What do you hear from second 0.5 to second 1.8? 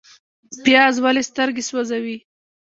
پیاز ولې سترګې